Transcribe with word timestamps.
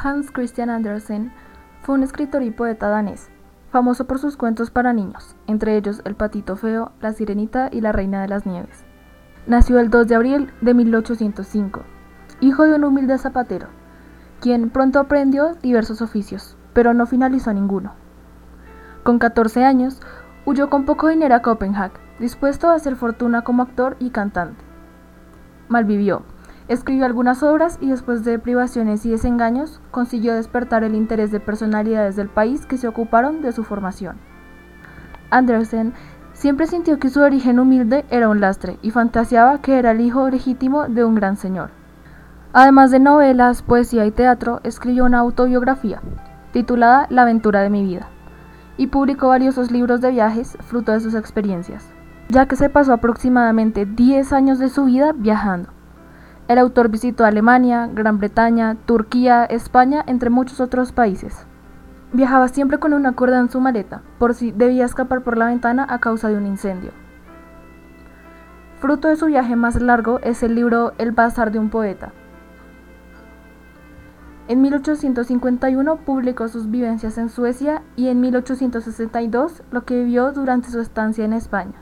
Hans 0.00 0.30
Christian 0.30 0.70
Andersen 0.70 1.32
fue 1.82 1.96
un 1.96 2.04
escritor 2.04 2.42
y 2.44 2.52
poeta 2.52 2.88
danés, 2.88 3.30
famoso 3.72 4.06
por 4.06 4.20
sus 4.20 4.36
cuentos 4.36 4.70
para 4.70 4.92
niños, 4.92 5.34
entre 5.48 5.76
ellos 5.76 6.02
El 6.04 6.14
patito 6.14 6.54
feo, 6.54 6.92
La 7.00 7.12
sirenita 7.12 7.68
y 7.72 7.80
La 7.80 7.90
reina 7.90 8.22
de 8.22 8.28
las 8.28 8.46
nieves. 8.46 8.84
Nació 9.48 9.80
el 9.80 9.90
2 9.90 10.06
de 10.06 10.14
abril 10.14 10.52
de 10.60 10.74
1805, 10.74 11.82
hijo 12.40 12.62
de 12.62 12.74
un 12.76 12.84
humilde 12.84 13.18
zapatero, 13.18 13.66
quien 14.40 14.70
pronto 14.70 15.00
aprendió 15.00 15.54
diversos 15.62 16.00
oficios, 16.00 16.56
pero 16.74 16.94
no 16.94 17.06
finalizó 17.06 17.52
ninguno. 17.52 17.94
Con 19.02 19.18
14 19.18 19.64
años, 19.64 20.00
huyó 20.46 20.70
con 20.70 20.84
poco 20.84 21.08
dinero 21.08 21.34
a 21.34 21.42
Copenhague, 21.42 21.98
dispuesto 22.20 22.70
a 22.70 22.74
hacer 22.74 22.94
fortuna 22.94 23.42
como 23.42 23.64
actor 23.64 23.96
y 23.98 24.10
cantante. 24.10 24.64
Malvivió, 25.68 26.22
Escribió 26.68 27.06
algunas 27.06 27.42
obras 27.42 27.78
y 27.80 27.88
después 27.88 28.24
de 28.24 28.38
privaciones 28.38 29.06
y 29.06 29.10
desengaños 29.10 29.80
consiguió 29.90 30.34
despertar 30.34 30.84
el 30.84 30.94
interés 30.94 31.30
de 31.30 31.40
personalidades 31.40 32.14
del 32.14 32.28
país 32.28 32.66
que 32.66 32.76
se 32.76 32.86
ocuparon 32.86 33.40
de 33.40 33.52
su 33.52 33.64
formación. 33.64 34.18
Andersen 35.30 35.94
siempre 36.34 36.66
sintió 36.66 36.98
que 36.98 37.08
su 37.08 37.20
origen 37.20 37.58
humilde 37.58 38.04
era 38.10 38.28
un 38.28 38.40
lastre 38.40 38.78
y 38.82 38.90
fantaseaba 38.90 39.62
que 39.62 39.78
era 39.78 39.92
el 39.92 40.02
hijo 40.02 40.28
legítimo 40.28 40.88
de 40.88 41.04
un 41.04 41.14
gran 41.14 41.36
señor. 41.36 41.70
Además 42.52 42.90
de 42.90 42.98
novelas, 42.98 43.62
poesía 43.62 44.04
y 44.04 44.10
teatro, 44.10 44.60
escribió 44.62 45.06
una 45.06 45.20
autobiografía, 45.20 46.02
titulada 46.52 47.06
La 47.08 47.22
aventura 47.22 47.62
de 47.62 47.70
mi 47.70 47.82
vida, 47.82 48.08
y 48.76 48.88
publicó 48.88 49.28
valiosos 49.28 49.70
libros 49.70 50.02
de 50.02 50.10
viajes 50.10 50.58
fruto 50.60 50.92
de 50.92 51.00
sus 51.00 51.14
experiencias, 51.14 51.86
ya 52.28 52.46
que 52.46 52.56
se 52.56 52.68
pasó 52.68 52.92
aproximadamente 52.92 53.86
10 53.86 54.32
años 54.34 54.58
de 54.58 54.68
su 54.68 54.84
vida 54.84 55.12
viajando. 55.14 55.77
El 56.48 56.56
autor 56.56 56.88
visitó 56.88 57.26
Alemania, 57.26 57.90
Gran 57.92 58.18
Bretaña, 58.18 58.76
Turquía, 58.86 59.44
España, 59.44 60.02
entre 60.06 60.30
muchos 60.30 60.60
otros 60.60 60.92
países. 60.92 61.46
Viajaba 62.14 62.48
siempre 62.48 62.78
con 62.78 62.94
una 62.94 63.12
cuerda 63.12 63.38
en 63.38 63.50
su 63.50 63.60
maleta, 63.60 64.00
por 64.18 64.32
si 64.32 64.50
debía 64.50 64.86
escapar 64.86 65.22
por 65.22 65.36
la 65.36 65.48
ventana 65.48 65.86
a 65.86 65.98
causa 65.98 66.30
de 66.30 66.38
un 66.38 66.46
incendio. 66.46 66.92
Fruto 68.80 69.08
de 69.08 69.16
su 69.16 69.26
viaje 69.26 69.56
más 69.56 69.78
largo 69.82 70.20
es 70.20 70.42
el 70.42 70.54
libro 70.54 70.94
El 70.96 71.12
Bazar 71.12 71.52
de 71.52 71.58
un 71.58 71.68
Poeta. 71.68 72.12
En 74.46 74.62
1851 74.62 75.96
publicó 75.96 76.48
sus 76.48 76.70
vivencias 76.70 77.18
en 77.18 77.28
Suecia 77.28 77.82
y 77.96 78.08
en 78.08 78.22
1862 78.22 79.62
lo 79.70 79.84
que 79.84 80.02
vivió 80.02 80.32
durante 80.32 80.70
su 80.70 80.80
estancia 80.80 81.26
en 81.26 81.34
España. 81.34 81.74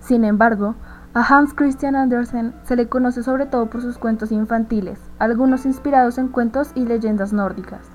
Sin 0.00 0.24
embargo, 0.24 0.74
a 1.14 1.22
Hans 1.22 1.54
Christian 1.54 1.94
Andersen 1.94 2.52
se 2.64 2.74
le 2.74 2.88
conoce 2.88 3.22
sobre 3.22 3.46
todo 3.46 3.66
por 3.66 3.80
sus 3.80 3.98
cuentos 3.98 4.32
infantiles, 4.32 5.00
algunos 5.20 5.64
inspirados 5.64 6.18
en 6.18 6.26
cuentos 6.26 6.72
y 6.74 6.84
leyendas 6.84 7.32
nórdicas, 7.32 7.88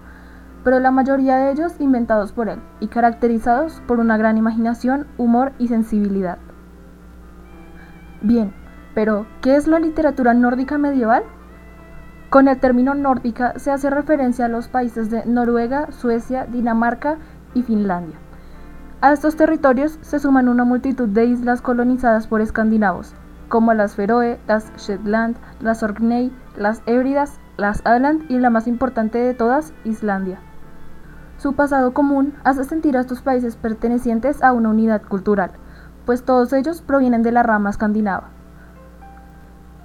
pero 0.63 0.79
la 0.79 0.91
mayoría 0.91 1.35
de 1.35 1.51
ellos 1.51 1.75
inventados 1.79 2.31
por 2.31 2.47
él 2.47 2.61
y 2.79 2.87
caracterizados 2.87 3.81
por 3.87 3.99
una 3.99 4.15
gran 4.15 4.37
imaginación, 4.37 5.05
humor 5.17 5.51
y 5.59 5.67
sensibilidad. 5.67 6.37
Bien, 8.21 8.53
pero 8.95 9.25
¿qué 9.41 9.57
es 9.57 9.67
la 9.67 9.79
literatura 9.79 10.33
nórdica 10.33 10.77
medieval? 10.77 11.23
Con 12.29 12.47
el 12.47 12.57
término 12.61 12.93
nórdica 12.95 13.59
se 13.59 13.71
hace 13.71 13.89
referencia 13.89 14.45
a 14.45 14.49
los 14.49 14.69
países 14.69 15.09
de 15.09 15.25
Noruega, 15.25 15.91
Suecia, 15.91 16.45
Dinamarca 16.45 17.17
y 17.53 17.63
Finlandia 17.63 18.15
a 19.01 19.13
estos 19.13 19.37
territorios 19.37 19.97
se 20.01 20.19
suman 20.19 20.49
una 20.49 20.65
multitud 20.65 21.07
de 21.07 21.25
islas 21.25 21.61
colonizadas 21.61 22.27
por 22.27 22.41
escandinavos, 22.41 23.13
como 23.47 23.73
las 23.73 23.95
Feroe, 23.95 24.39
las 24.45 24.75
Shetland, 24.75 25.37
las 25.61 25.83
Orkney, 25.83 26.33
las 26.57 26.81
Hébridas, 26.85 27.39
las 27.55 27.81
Åland 27.85 28.29
y 28.29 28.37
la 28.39 28.49
más 28.49 28.67
importante 28.67 29.17
de 29.17 29.33
todas, 29.33 29.73
Islandia. 29.85 30.39
Su 31.37 31.53
pasado 31.53 31.93
común 31.93 32.33
hace 32.43 32.65
sentir 32.65 32.97
a 32.97 32.99
estos 32.99 33.21
países 33.21 33.55
pertenecientes 33.55 34.43
a 34.43 34.51
una 34.51 34.69
unidad 34.69 35.01
cultural, 35.03 35.51
pues 36.05 36.23
todos 36.23 36.51
ellos 36.51 36.81
provienen 36.81 37.23
de 37.23 37.31
la 37.31 37.43
rama 37.43 37.69
escandinava. 37.69 38.27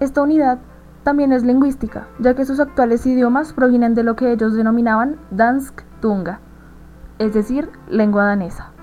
Esta 0.01 0.23
unidad 0.23 0.59
también 1.05 1.31
es 1.31 1.45
lingüística, 1.45 2.09
ya 2.19 2.35
que 2.35 2.45
sus 2.45 2.59
actuales 2.59 3.07
idiomas 3.07 3.53
provienen 3.53 3.95
de 3.95 4.03
lo 4.03 4.17
que 4.17 4.33
ellos 4.33 4.55
denominaban 4.55 5.19
Dansk 5.31 5.83
Tunga, 6.01 6.41
es 7.21 7.33
decir, 7.33 7.71
lengua 7.89 8.25
danesa 8.25 8.74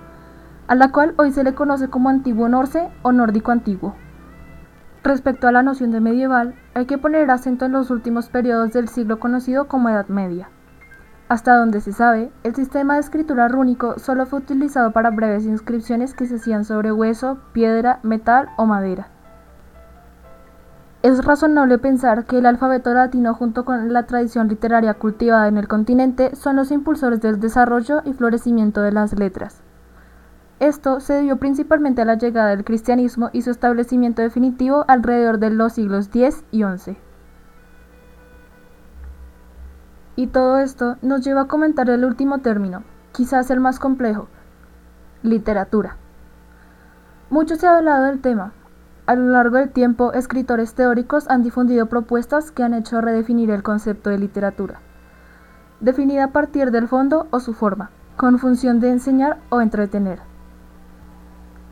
a 0.71 0.75
la 0.75 0.93
cual 0.93 1.13
hoy 1.17 1.33
se 1.33 1.43
le 1.43 1.53
conoce 1.53 1.89
como 1.89 2.07
antiguo 2.07 2.47
norse 2.47 2.89
o 3.01 3.11
nórdico 3.11 3.51
antiguo. 3.51 3.93
Respecto 5.03 5.49
a 5.49 5.51
la 5.51 5.63
noción 5.63 5.91
de 5.91 5.99
medieval, 5.99 6.55
hay 6.75 6.85
que 6.85 6.97
poner 6.97 7.29
acento 7.29 7.65
en 7.65 7.73
los 7.73 7.91
últimos 7.91 8.29
periodos 8.29 8.71
del 8.71 8.87
siglo 8.87 9.19
conocido 9.19 9.67
como 9.67 9.89
Edad 9.89 10.07
Media. 10.07 10.47
Hasta 11.27 11.57
donde 11.57 11.81
se 11.81 11.91
sabe, 11.91 12.31
el 12.43 12.55
sistema 12.55 12.93
de 12.93 13.01
escritura 13.01 13.49
rúnico 13.49 13.99
solo 13.99 14.25
fue 14.25 14.39
utilizado 14.39 14.93
para 14.93 15.09
breves 15.09 15.43
inscripciones 15.43 16.13
que 16.13 16.25
se 16.25 16.35
hacían 16.35 16.63
sobre 16.63 16.93
hueso, 16.93 17.39
piedra, 17.51 17.99
metal 18.03 18.47
o 18.55 18.65
madera. 18.65 19.09
Es 21.01 21.25
razonable 21.25 21.79
pensar 21.79 22.23
que 22.23 22.38
el 22.38 22.45
alfabeto 22.45 22.93
latino 22.93 23.33
junto 23.33 23.65
con 23.65 23.91
la 23.91 24.03
tradición 24.03 24.47
literaria 24.47 24.93
cultivada 24.93 25.49
en 25.49 25.57
el 25.57 25.67
continente 25.67 26.33
son 26.33 26.55
los 26.55 26.71
impulsores 26.71 27.19
del 27.19 27.41
desarrollo 27.41 28.03
y 28.05 28.13
florecimiento 28.13 28.81
de 28.81 28.93
las 28.93 29.19
letras. 29.19 29.60
Esto 30.61 30.99
se 30.99 31.13
debió 31.13 31.38
principalmente 31.38 32.03
a 32.03 32.05
la 32.05 32.19
llegada 32.19 32.49
del 32.49 32.63
cristianismo 32.63 33.31
y 33.33 33.41
su 33.41 33.49
establecimiento 33.49 34.22
definitivo 34.22 34.85
alrededor 34.88 35.39
de 35.39 35.49
los 35.49 35.73
siglos 35.73 36.09
X 36.13 36.44
y 36.51 36.61
XI. 36.63 36.97
Y 40.16 40.27
todo 40.27 40.59
esto 40.59 40.97
nos 41.01 41.25
lleva 41.25 41.41
a 41.41 41.47
comentar 41.47 41.89
el 41.89 42.05
último 42.05 42.41
término, 42.41 42.83
quizás 43.11 43.50
el 43.50 43.59
más 43.59 43.79
complejo, 43.79 44.27
literatura. 45.23 45.97
Mucho 47.31 47.55
se 47.55 47.66
ha 47.66 47.77
hablado 47.77 48.05
del 48.05 48.21
tema. 48.21 48.53
A 49.07 49.16
lo 49.16 49.31
largo 49.31 49.57
del 49.57 49.71
tiempo, 49.71 50.13
escritores 50.13 50.75
teóricos 50.75 51.27
han 51.27 51.41
difundido 51.41 51.88
propuestas 51.88 52.51
que 52.51 52.61
han 52.61 52.75
hecho 52.75 53.01
redefinir 53.01 53.50
el 53.50 53.63
concepto 53.63 54.11
de 54.11 54.19
literatura, 54.19 54.79
definida 55.79 56.25
a 56.25 56.31
partir 56.31 56.69
del 56.69 56.88
fondo 56.88 57.25
o 57.31 57.39
su 57.39 57.55
forma, 57.55 57.89
con 58.16 58.38
función 58.38 58.79
de 58.79 58.91
enseñar 58.91 59.39
o 59.50 59.59
entretener. 59.59 60.31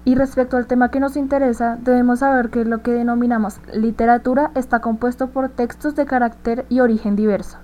Y 0.05 0.15
respecto 0.15 0.57
al 0.57 0.67
tema 0.67 0.91
que 0.91 0.99
nos 0.99 1.17
interesa, 1.17 1.77
debemos 1.81 2.19
saber 2.19 2.49
que 2.49 2.65
lo 2.65 2.81
que 2.81 2.91
denominamos 2.91 3.59
literatura 3.73 4.51
está 4.55 4.79
compuesto 4.79 5.27
por 5.27 5.49
textos 5.49 5.95
de 5.95 6.05
carácter 6.05 6.65
y 6.69 6.79
origen 6.79 7.15
diverso. 7.15 7.57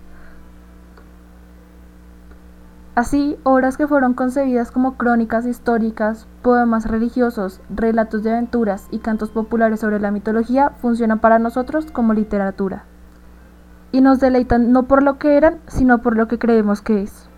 Así, 2.95 3.37
obras 3.43 3.75
que 3.75 3.87
fueron 3.87 4.13
concebidas 4.13 4.71
como 4.71 4.95
crónicas 4.95 5.45
históricas, 5.45 6.27
poemas 6.41 6.85
religiosos, 6.89 7.59
relatos 7.69 8.23
de 8.23 8.31
aventuras 8.31 8.87
y 8.89 8.99
cantos 8.99 9.31
populares 9.31 9.81
sobre 9.81 9.99
la 9.99 10.11
mitología 10.11 10.69
funcionan 10.69 11.19
para 11.19 11.37
nosotros 11.37 11.87
como 11.91 12.13
literatura. 12.13 12.85
Y 13.91 13.99
nos 13.99 14.21
deleitan 14.21 14.71
no 14.71 14.83
por 14.83 15.03
lo 15.03 15.19
que 15.19 15.35
eran, 15.35 15.59
sino 15.67 16.01
por 16.01 16.15
lo 16.15 16.29
que 16.29 16.39
creemos 16.39 16.81
que 16.81 17.01
es. 17.01 17.29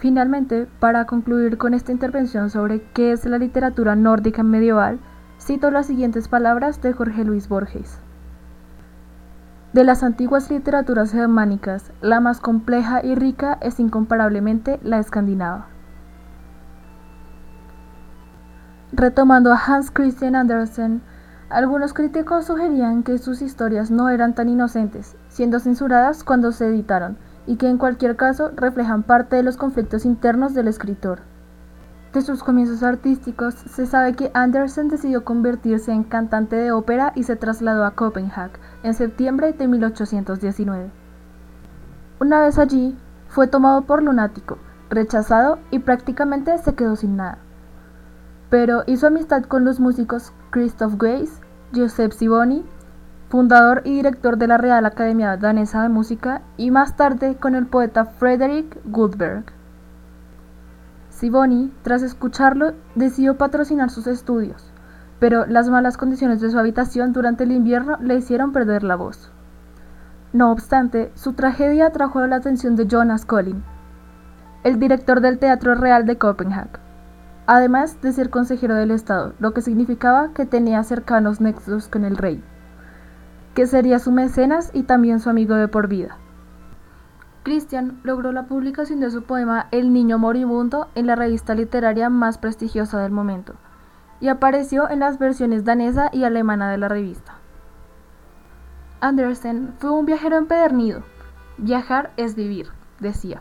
Finalmente, 0.00 0.66
para 0.80 1.04
concluir 1.04 1.58
con 1.58 1.74
esta 1.74 1.92
intervención 1.92 2.48
sobre 2.48 2.82
qué 2.94 3.12
es 3.12 3.26
la 3.26 3.36
literatura 3.36 3.96
nórdica 3.96 4.42
medieval, 4.42 4.98
cito 5.38 5.70
las 5.70 5.88
siguientes 5.88 6.26
palabras 6.26 6.80
de 6.80 6.94
Jorge 6.94 7.22
Luis 7.22 7.50
Borges. 7.50 7.98
De 9.74 9.84
las 9.84 10.02
antiguas 10.02 10.50
literaturas 10.50 11.12
germánicas, 11.12 11.92
la 12.00 12.18
más 12.20 12.40
compleja 12.40 13.04
y 13.04 13.14
rica 13.14 13.58
es 13.60 13.78
incomparablemente 13.78 14.80
la 14.82 14.98
escandinava. 14.98 15.66
Retomando 18.92 19.52
a 19.52 19.60
Hans 19.62 19.90
Christian 19.90 20.34
Andersen, 20.34 21.02
algunos 21.50 21.92
críticos 21.92 22.46
sugerían 22.46 23.02
que 23.02 23.18
sus 23.18 23.42
historias 23.42 23.90
no 23.90 24.08
eran 24.08 24.34
tan 24.34 24.48
inocentes, 24.48 25.14
siendo 25.28 25.60
censuradas 25.60 26.24
cuando 26.24 26.52
se 26.52 26.68
editaron, 26.68 27.18
y 27.50 27.56
que 27.56 27.68
en 27.68 27.78
cualquier 27.78 28.14
caso 28.14 28.52
reflejan 28.54 29.02
parte 29.02 29.34
de 29.34 29.42
los 29.42 29.56
conflictos 29.56 30.04
internos 30.04 30.54
del 30.54 30.68
escritor. 30.68 31.22
De 32.12 32.22
sus 32.22 32.44
comienzos 32.44 32.84
artísticos, 32.84 33.54
se 33.54 33.86
sabe 33.86 34.14
que 34.14 34.30
Andersen 34.34 34.86
decidió 34.86 35.24
convertirse 35.24 35.90
en 35.90 36.04
cantante 36.04 36.54
de 36.54 36.70
ópera 36.70 37.10
y 37.16 37.24
se 37.24 37.34
trasladó 37.34 37.84
a 37.84 37.96
Copenhague 37.96 38.52
en 38.84 38.94
septiembre 38.94 39.52
de 39.52 39.66
1819. 39.66 40.92
Una 42.20 42.42
vez 42.42 42.56
allí, 42.56 42.96
fue 43.26 43.48
tomado 43.48 43.82
por 43.82 44.00
lunático, 44.00 44.58
rechazado 44.88 45.58
y 45.72 45.80
prácticamente 45.80 46.56
se 46.58 46.76
quedó 46.76 46.94
sin 46.94 47.16
nada. 47.16 47.38
Pero 48.48 48.84
hizo 48.86 49.08
amistad 49.08 49.42
con 49.42 49.64
los 49.64 49.80
músicos 49.80 50.32
Christoph 50.50 51.02
Weiss, 51.02 51.40
Joseph 51.74 52.12
Siboni 52.12 52.64
fundador 53.30 53.82
y 53.84 53.94
director 53.94 54.38
de 54.38 54.48
la 54.48 54.58
Real 54.58 54.84
Academia 54.84 55.36
Danesa 55.36 55.82
de 55.82 55.88
Música, 55.88 56.42
y 56.56 56.72
más 56.72 56.96
tarde 56.96 57.36
con 57.36 57.54
el 57.54 57.64
poeta 57.66 58.04
Frederick 58.04 58.76
Goldberg. 58.86 59.44
Siboni, 61.10 61.72
tras 61.82 62.02
escucharlo, 62.02 62.72
decidió 62.96 63.38
patrocinar 63.38 63.90
sus 63.90 64.08
estudios, 64.08 64.72
pero 65.20 65.46
las 65.46 65.68
malas 65.68 65.96
condiciones 65.96 66.40
de 66.40 66.50
su 66.50 66.58
habitación 66.58 67.12
durante 67.12 67.44
el 67.44 67.52
invierno 67.52 67.98
le 68.00 68.16
hicieron 68.16 68.52
perder 68.52 68.82
la 68.82 68.96
voz. 68.96 69.30
No 70.32 70.50
obstante, 70.50 71.12
su 71.14 71.34
tragedia 71.34 71.86
atrajo 71.86 72.26
la 72.26 72.36
atención 72.36 72.74
de 72.74 72.88
Jonas 72.88 73.24
Collin, 73.26 73.62
el 74.64 74.80
director 74.80 75.20
del 75.20 75.38
Teatro 75.38 75.76
Real 75.76 76.04
de 76.04 76.18
Copenhague, 76.18 76.80
además 77.46 78.00
de 78.02 78.10
ser 78.10 78.28
consejero 78.28 78.74
del 78.74 78.90
Estado, 78.90 79.34
lo 79.38 79.52
que 79.52 79.60
significaba 79.60 80.32
que 80.32 80.46
tenía 80.46 80.82
cercanos 80.82 81.40
nexos 81.40 81.86
con 81.86 82.04
el 82.04 82.16
rey, 82.16 82.42
que 83.54 83.66
sería 83.66 83.98
su 83.98 84.12
mecenas 84.12 84.70
y 84.72 84.84
también 84.84 85.20
su 85.20 85.30
amigo 85.30 85.54
de 85.54 85.68
por 85.68 85.88
vida. 85.88 86.16
Christian 87.42 88.00
logró 88.02 88.32
la 88.32 88.46
publicación 88.46 89.00
de 89.00 89.10
su 89.10 89.22
poema 89.22 89.68
El 89.70 89.92
niño 89.92 90.18
moribundo 90.18 90.88
en 90.94 91.06
la 91.06 91.16
revista 91.16 91.54
literaria 91.54 92.10
más 92.10 92.38
prestigiosa 92.38 93.00
del 93.00 93.12
momento, 93.12 93.54
y 94.20 94.28
apareció 94.28 94.90
en 94.90 95.00
las 95.00 95.18
versiones 95.18 95.64
danesa 95.64 96.10
y 96.12 96.24
alemana 96.24 96.70
de 96.70 96.78
la 96.78 96.88
revista. 96.88 97.34
Andersen 99.00 99.72
fue 99.78 99.90
un 99.90 100.04
viajero 100.04 100.36
empedernido. 100.36 101.02
Viajar 101.56 102.12
es 102.18 102.34
vivir, 102.34 102.68
decía. 103.00 103.40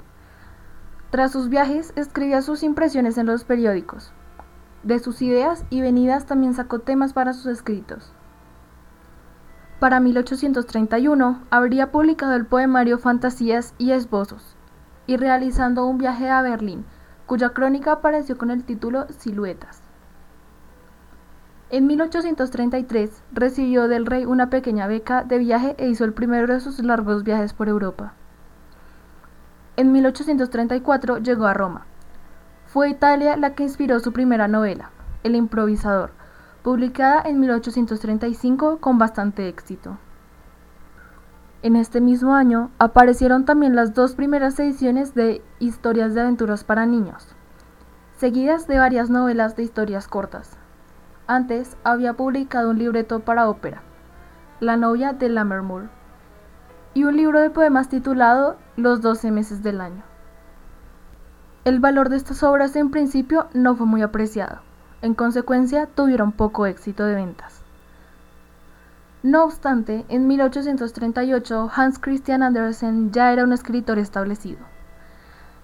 Tras 1.10 1.32
sus 1.32 1.50
viajes 1.50 1.92
escribía 1.98 2.42
sus 2.42 2.64
impresiones 2.64 3.18
en 3.18 3.26
los 3.26 3.44
periódicos. 3.44 4.14
De 4.84 5.00
sus 5.00 5.22
ideas 5.22 5.66
y 5.70 5.82
venidas 5.82 6.26
también 6.26 6.54
sacó 6.54 6.80
temas 6.80 7.12
para 7.12 7.34
sus 7.34 7.48
escritos. 7.48 8.14
Para 9.80 10.02
1831 10.02 11.40
habría 11.50 11.90
publicado 11.90 12.34
el 12.34 12.46
poemario 12.46 12.98
Fantasías 12.98 13.74
y 13.78 13.92
Esbozos, 13.92 14.58
y 15.08 15.16
realizando 15.16 15.86
un 15.86 15.98
viaje 15.98 16.30
a 16.30 16.42
Berlín, 16.42 16.84
cuya 17.26 17.52
crónica 17.52 17.94
apareció 17.94 18.38
con 18.38 18.52
el 18.52 18.66
título 18.66 19.08
Siluetas. 19.08 19.81
En 21.70 21.88
1833 21.88 23.24
recibió 23.31 23.88
del 23.88 24.06
rey 24.06 24.26
una 24.26 24.50
pequeña 24.50 24.86
beca 24.88 25.24
de 25.24 25.38
viaje 25.38 25.76
e 25.78 25.88
hizo 25.88 26.04
el 26.04 26.12
primero 26.12 26.54
de 26.54 26.60
sus 26.60 26.80
largos 26.84 27.24
viajes 27.24 27.54
por 27.54 27.70
Europa. 27.70 28.14
En 29.78 29.94
1834 29.94 31.20
llegó 31.20 31.46
a 31.46 31.54
Roma. 31.54 31.86
Fue 32.66 32.90
Italia 32.90 33.38
la 33.38 33.56
que 33.56 33.64
inspiró 33.64 34.02
su 34.02 34.12
primera 34.12 34.50
novela, 34.50 34.90
El 35.24 35.36
improvisador, 35.36 36.12
publicada 36.64 37.22
en 37.22 37.40
1835 37.40 38.80
con 38.80 38.98
bastante 38.98 39.48
éxito. 39.48 39.98
En 41.62 41.76
este 41.76 42.02
mismo 42.02 42.36
año 42.36 42.72
aparecieron 42.80 43.46
también 43.46 43.76
las 43.76 43.94
dos 43.94 44.16
primeras 44.16 44.60
ediciones 44.60 45.14
de 45.14 45.42
Historias 45.60 46.14
de 46.14 46.22
aventuras 46.22 46.64
para 46.64 46.86
niños, 46.86 47.28
seguidas 48.18 48.68
de 48.68 48.78
varias 48.78 49.10
novelas 49.10 49.56
de 49.56 49.64
historias 49.64 50.08
cortas. 50.08 50.58
Antes 51.28 51.78
había 51.84 52.14
publicado 52.14 52.70
un 52.70 52.80
libreto 52.80 53.20
para 53.22 53.50
ópera, 53.50 53.82
La 54.60 54.78
novia 54.78 55.14
de 55.14 55.30
Lammermoor, 55.30 55.90
y 56.94 57.04
un 57.04 57.16
libro 57.16 57.40
de 57.40 57.50
poemas 57.50 57.90
titulado 57.90 58.58
Los 58.76 59.02
doce 59.02 59.32
meses 59.32 59.62
del 59.64 59.80
año. 59.80 60.04
El 61.66 61.80
valor 61.80 62.10
de 62.10 62.18
estas 62.18 62.42
obras 62.44 62.76
en 62.76 62.90
principio 62.90 63.48
no 63.54 63.76
fue 63.76 63.86
muy 63.86 64.02
apreciado, 64.02 64.62
en 65.01 65.13
consecuencia 65.13 65.86
tuvieron 65.88 66.31
poco 66.31 66.66
éxito 66.66 67.06
de 67.06 67.16
ventas. 67.16 67.62
No 69.22 69.44
obstante, 69.44 70.06
en 70.07 70.28
1838 70.28 71.72
Hans 71.75 72.00
Christian 72.00 72.42
Andersen 72.42 73.12
ya 73.12 73.34
era 73.34 73.44
un 73.44 73.51
escritor 73.51 74.00
establecido. 74.00 74.60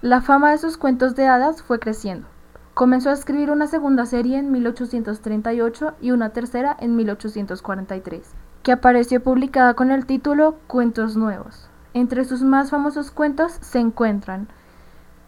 La 0.01 0.21
fama 0.21 0.51
de 0.51 0.57
sus 0.57 0.77
cuentos 0.77 1.15
de 1.15 1.27
hadas 1.27 1.61
fue 1.63 1.79
creciendo. 1.79 2.27
Comenzó 2.73 3.09
a 3.09 3.13
escribir 3.13 3.51
una 3.51 3.67
segunda 3.67 4.05
serie 4.05 4.37
en 4.37 4.51
1838 4.51 5.95
y 6.01 6.11
una 6.11 6.31
tercera 6.31 6.75
en 6.77 6.97
1843, 6.97 8.33
que 8.63 8.73
apareció 8.73 9.23
publicada 9.23 9.73
con 9.73 9.91
el 9.91 10.05
título 10.05 10.57
Cuentos 10.67 11.15
Nuevos. 11.15 11.69
Entre 11.93 12.25
sus 12.25 12.43
más 12.43 12.71
famosos 12.71 13.11
cuentos 13.11 13.53
se 13.61 13.79
encuentran 13.79 14.49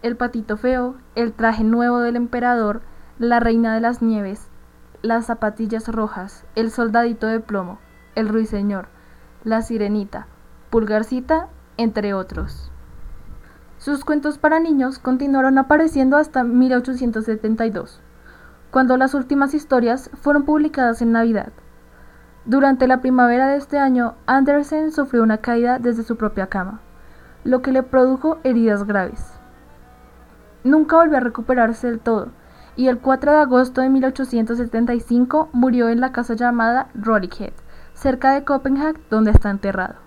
El 0.02 0.18
patito 0.18 0.58
feo, 0.58 0.96
El 1.16 1.32
traje 1.32 1.64
nuevo 1.64 2.00
del 2.00 2.18
emperador, 2.18 2.82
La 3.20 3.40
reina 3.40 3.74
de 3.74 3.82
las 3.82 4.04
nieves, 4.04 4.48
Las 5.02 5.26
zapatillas 5.26 5.88
rojas, 5.88 6.46
El 6.54 6.70
soldadito 6.70 7.26
de 7.26 7.40
plomo, 7.40 7.80
El 8.14 8.30
ruiseñor, 8.30 8.90
La 9.44 9.64
sirenita, 9.64 10.28
Pulgarcita, 10.70 11.48
entre 11.78 12.14
otros. 12.14 12.72
Sus 13.80 14.06
cuentos 14.06 14.38
para 14.38 14.60
niños 14.60 15.00
continuaron 15.00 15.58
apareciendo 15.58 16.16
hasta 16.18 16.44
1872, 16.44 18.02
cuando 18.70 18.98
las 18.98 19.16
últimas 19.16 19.56
historias 19.56 20.12
fueron 20.22 20.44
publicadas 20.44 21.02
en 21.02 21.12
Navidad. 21.12 21.52
Durante 22.46 22.86
la 22.86 23.02
primavera 23.02 23.48
de 23.48 23.58
este 23.58 23.80
año, 23.80 24.14
Andersen 24.28 24.92
sufrió 24.92 25.24
una 25.24 25.40
caída 25.40 25.80
desde 25.80 26.04
su 26.04 26.18
propia 26.18 26.48
cama, 26.48 26.82
lo 27.44 27.64
que 27.64 27.72
le 27.72 27.82
produjo 27.82 28.38
heridas 28.44 28.86
graves. 28.86 29.40
Nunca 30.64 30.98
volvió 30.98 31.18
a 31.18 31.22
recuperarse 31.22 31.88
del 31.88 32.00
todo, 32.00 32.30
y 32.78 32.88
el 32.88 33.00
4 33.00 33.32
de 33.32 33.38
agosto 33.40 33.82
de 33.82 33.90
1875 33.90 35.50
murió 35.52 35.90
en 35.90 36.00
la 36.00 36.12
casa 36.12 36.36
llamada 36.36 36.90
Rolighead, 36.94 37.54
cerca 37.94 38.34
de 38.34 38.46
Copenhague, 38.46 39.02
donde 39.10 39.32
está 39.32 39.50
enterrado. 39.50 40.07